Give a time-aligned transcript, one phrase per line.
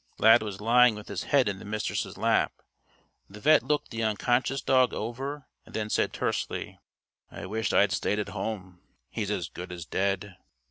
[0.17, 2.63] Lad was lying with his head in the Mistress' lap.
[3.29, 6.79] The vet' looked the unconscious dog over and then said tersely:
[7.29, 8.81] "I wish I'd stayed at home.
[9.11, 10.37] He's as good as dead."